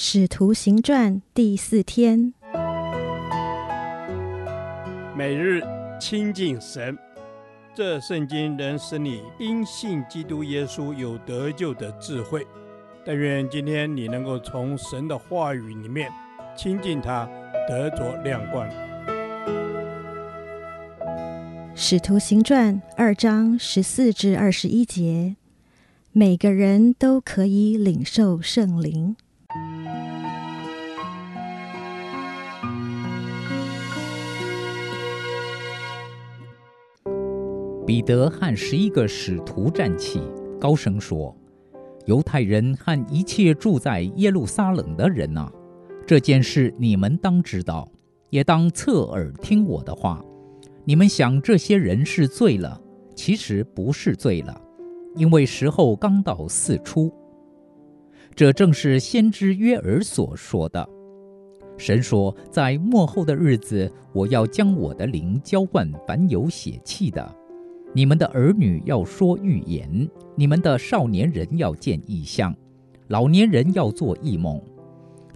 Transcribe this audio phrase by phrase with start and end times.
[0.00, 2.32] 使徒行传第四天，
[5.16, 5.60] 每日
[6.00, 6.96] 亲近神，
[7.74, 12.46] 这圣经能使你因信基督耶稣有得救的智慧。
[13.04, 16.08] 但愿今天你能够从神的话语里面
[16.56, 17.28] 亲近他，
[17.68, 18.70] 得着亮光。
[21.74, 25.34] 使徒行传二章十四至二十一节，
[26.12, 29.16] 每个人都可以领受圣灵。
[37.88, 40.20] 彼得和十一个使徒站起，
[40.60, 41.34] 高声说
[42.04, 45.50] ：“犹太人和一切住在耶路撒冷的人哪，
[46.06, 47.90] 这件事你们当知道，
[48.28, 50.22] 也当侧耳听我的话。
[50.84, 52.78] 你们想这些人是醉了，
[53.14, 54.60] 其实不是醉了，
[55.16, 57.10] 因为时候刚到四初。
[58.34, 60.86] 这正是先知约珥所说的。
[61.78, 67.26] 神说，在末后的日子，我要将我的灵浇灌凡有血气的。”
[67.94, 72.54] 你们的儿女要说预言，你们的少年人要见异象，
[73.08, 74.60] 老年人要做异梦。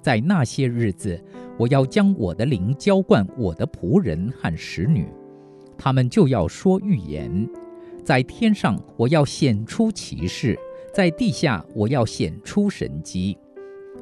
[0.02, 1.18] 在那些日子，
[1.56, 5.06] 我要将我的灵浇灌我的仆人和使女，
[5.78, 7.48] 他们就要说预言。
[8.04, 10.54] 在天上，我要显出奇事；
[10.92, 13.38] 在地下，我要显出神迹。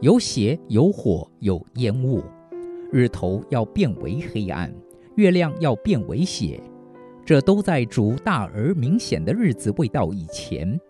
[0.00, 2.22] 有血，有火，有烟雾。
[2.90, 4.74] 日头要变为黑暗，
[5.14, 6.60] 月亮要变为血。
[7.30, 10.80] 这都在主大而明显的日子未到以前。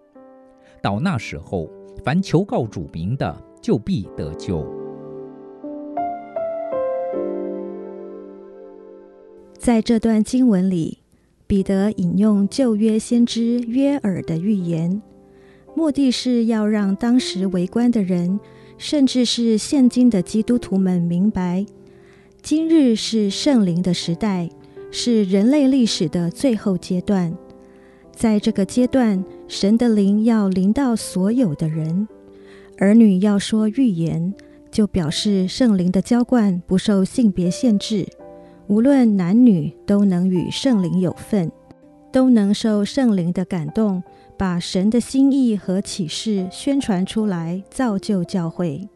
[0.81, 1.69] 到那时候，
[2.03, 4.67] 凡求告主名的，就必得救。
[9.59, 11.01] 在这段经文里，
[11.47, 15.03] 彼得引用旧约先知约珥的预言，
[15.77, 18.41] 目的是要让当时围观的人，
[18.79, 21.67] 甚至是现今的基督徒们明白，
[22.41, 24.49] 今日是圣灵的时代。
[24.93, 27.33] 是人类历史的最后阶段，
[28.13, 32.09] 在这个阶段，神的灵要临到所有的人，
[32.79, 34.35] 儿女要说预言，
[34.71, 38.07] 就表示圣灵的浇灌不受性别限制，
[38.67, 41.53] 无论男女都能与圣灵有份，
[42.11, 44.03] 都能受圣灵的感动，
[44.37, 48.89] 把神的心意和启示宣传出来，造就教会。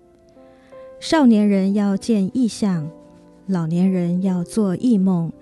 [0.99, 2.91] 少年人要见异象，
[3.47, 5.33] 老年人要做异梦。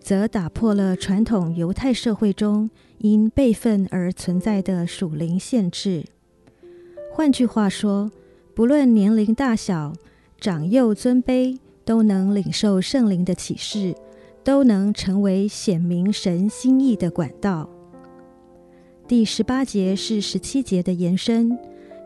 [0.00, 2.68] 则打破了传统犹太社会中
[2.98, 6.04] 因辈分而存在的属灵限制。
[7.12, 8.10] 换句话说，
[8.54, 9.92] 不论年龄大小、
[10.40, 13.94] 长幼尊卑，都能领受圣灵的启示，
[14.42, 17.68] 都能成为显明神心意的管道。
[19.06, 21.58] 第十八节是十七节的延伸，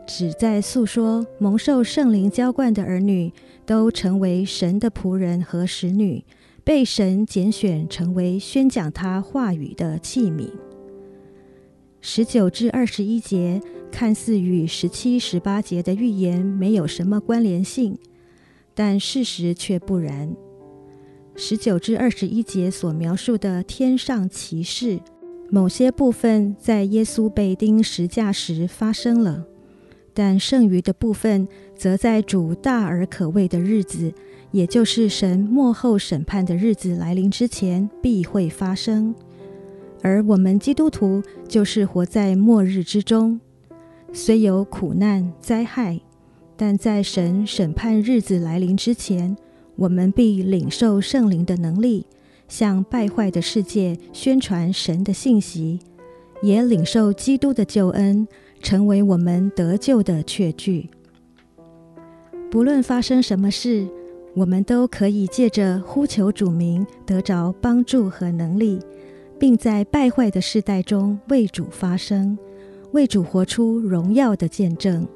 [0.07, 3.31] 旨在诉说蒙受圣灵浇灌的儿女
[3.65, 6.23] 都成为神的仆人和使女。
[6.65, 10.49] 被神拣选成为宣讲他话语的器皿。
[12.01, 13.61] 十九至二十一节
[13.91, 17.95] 看似与十七、十八节的预言没有什么关联性，
[18.73, 20.35] 但事实却不然。
[21.35, 24.99] 十九至二十一节所描述的天上奇事，
[25.51, 29.45] 某些部分在耶稣被钉十架时发生了，
[30.15, 34.11] 但剩余的部分则在主大而可畏的日子。
[34.55, 39.13] 也就是神末后审判的日子来临之前必会发生，
[40.01, 43.37] 而我们基督徒就是活在末日之中，
[44.13, 45.99] 虽有苦难灾害，
[46.55, 49.35] 但在神审判日子来临之前，
[49.75, 52.05] 我们必领受圣灵的能力，
[52.47, 55.81] 向败坏的世界宣传神的信息，
[56.41, 58.25] 也领受基督的救恩，
[58.61, 60.89] 成为我们得救的确据。
[62.49, 63.85] 不论发生什么事。
[64.35, 68.79] 我们都可以借着呼求主名，得着帮助和能力，
[69.39, 72.37] 并在败坏的世代中为主发声，
[72.91, 75.07] 为主活出荣耀的见证。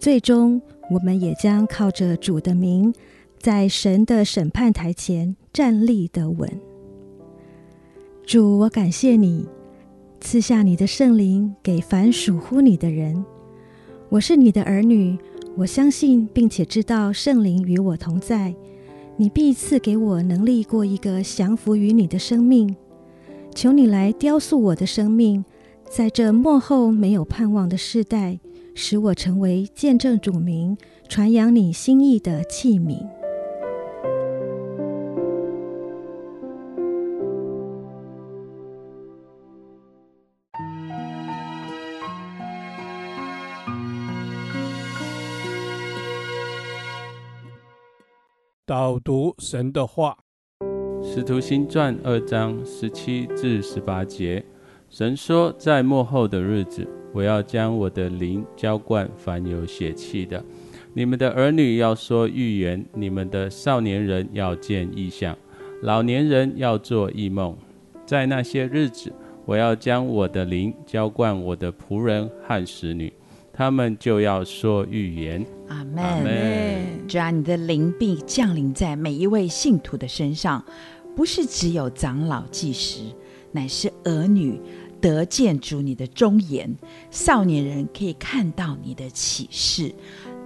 [0.00, 0.60] 最终，
[0.90, 2.92] 我们也将靠着主的名，
[3.38, 6.50] 在神的审判台前站立得稳。
[8.26, 9.46] 主，我感谢你
[10.20, 13.24] 赐下你的圣灵给凡属乎你的人。
[14.08, 15.16] 我是你的儿女。
[15.56, 18.54] 我相信并且知道圣灵与我同在，
[19.16, 22.74] 你必赐给我能力过一个降服于你的生命。
[23.54, 25.44] 求你来雕塑我的生命，
[25.90, 28.38] 在这幕后没有盼望的世代，
[28.74, 33.19] 使我成为见证主名、传扬你心意的器皿。
[48.70, 50.16] 导读神的话，
[51.04, 54.44] 《使徒行传》二章十七至十八节，
[54.88, 60.40] 神说：“在末后的日子，我要将我的灵浇灌凡有血气的。
[60.94, 65.36] 你们的儿女要说预言，你们的少年人要见异象，
[65.82, 67.58] 老年人要做异梦。
[68.06, 69.12] 在那些日子，
[69.46, 73.12] 我要将我的灵浇灌我的仆人和使女。”
[73.60, 75.44] 他们就要说预言。
[75.68, 77.06] 阿门。
[77.06, 80.64] 主啊，你的灵必降临在每一位信徒的身上，
[81.14, 83.02] 不是只有长老祭时，
[83.52, 84.58] 乃是儿女
[84.98, 86.74] 得见主你的忠言，
[87.10, 89.94] 少年人可以看到你的启示，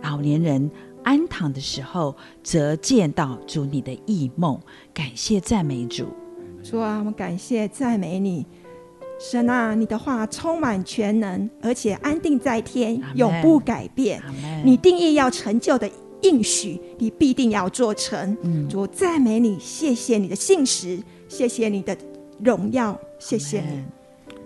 [0.03, 0.69] 老年人
[1.05, 4.61] 安躺的时候则见到主你的异梦。
[4.93, 6.09] 感谢赞美主。
[6.65, 8.45] 主啊，我们感谢赞美你。
[9.19, 14.23] 神啊，你的话充满全能，而且安定在天，永不改变。
[14.65, 15.91] 你定义要成就的
[16.23, 18.37] 应许，你必定要做成。
[18.43, 21.97] 嗯、主赞美你，谢谢你的信实，谢谢你的
[22.43, 23.83] 荣耀，谢谢你。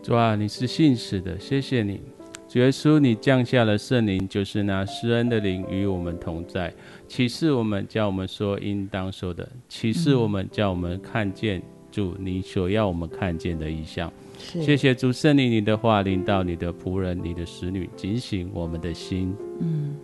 [0.03, 2.01] 主啊，你是信实的，谢谢你。
[2.49, 6.73] 主耶稣，你降下了圣灵，就是那施恩的灵与我们同在，
[7.07, 11.61] 启示我们，叫我们说应当说的，启示我们，叫我们看见
[11.91, 14.11] 主你所要我们看见的异象。
[14.39, 19.35] 谢谢主圣灵，你的话临到你的仆人、你的使女，警醒我们的心。
[19.61, 19.97] 嗯，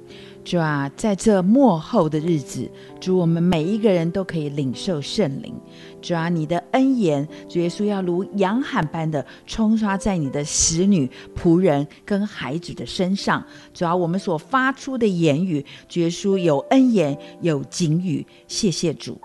[0.44, 2.68] 主啊，在这末后的日子，
[3.00, 5.54] 主我们每一个人都可以领受圣灵。
[6.02, 13.42] 主啊，你的恩言，主耶稣要如洋海般的冲刷在你的使女、仆人跟孩子的身上。
[13.72, 18.26] 主啊，我们所发出的言语，主耶稣有恩言，有警语。
[18.48, 19.18] 谢谢主，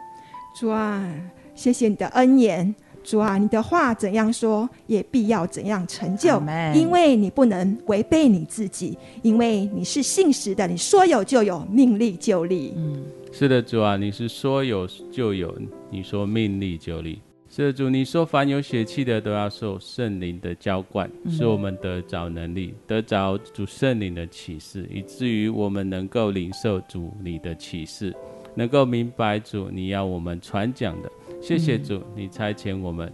[0.59, 1.11] 主啊，
[1.55, 2.75] 谢谢你的恩言。
[3.03, 6.41] 主啊，你的话怎样说，也必要怎样成就。
[6.73, 12.73] 因为你不能违背你自己，因为你是信实的，你说有就有，命立就立。
[12.75, 15.55] 嗯，是的，主啊，你是说有就有，
[15.89, 17.19] 你说命立就立。
[17.49, 28.15] 是的，主，你说凡有血气的都要受圣灵的浇灌，使我们得着能力，得着主圣灵的启示，以至于我们能够领受主你的启示，
[28.55, 31.09] 能够明白主你要我们传讲的。
[31.41, 33.11] 谢谢主，你差遣我们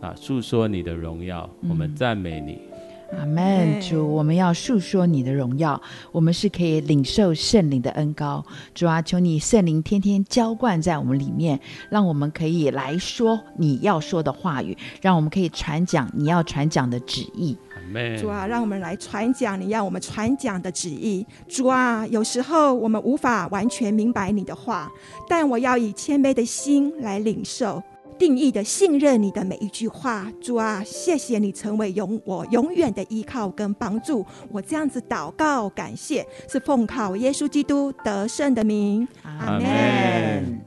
[0.00, 2.60] 啊，诉说你的荣耀，我们赞美你。
[3.16, 3.80] 阿门。
[3.80, 5.80] 主，我们要诉说你的荣耀，
[6.12, 8.44] 我们是可以领受圣灵的恩高。
[8.74, 11.58] 主啊，求你圣灵天天浇灌在我们里面，
[11.88, 17.56] 让我们可以来说你要说的话语，让我们可以传讲你要传讲的旨意。
[18.18, 21.26] 主啊，让我们来传讲你要我们传讲的旨意。
[21.46, 24.90] 主啊，有时候我们无法完全明白你的话，
[25.28, 27.82] 但我要以谦卑的心来领受。
[28.18, 34.26] 定义的信任你的每一句话，主啊，谢谢你成为永我永远的依靠跟帮助。
[34.50, 40.60] 我这样子祷告，感谢是奉靠耶稣基督得胜的名，阿门。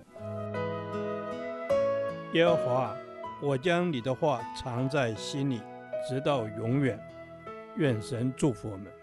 [2.31, 2.95] 耶和华，
[3.43, 5.59] 我将你的话藏在心里，
[6.07, 6.99] 直到永远。
[7.77, 9.00] 愿神祝福我们。